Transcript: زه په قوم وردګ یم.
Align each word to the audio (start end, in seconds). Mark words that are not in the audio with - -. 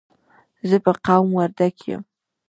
زه 0.69 0.77
په 0.85 0.91
قوم 1.05 1.27
وردګ 1.37 1.75
یم. 1.87 2.01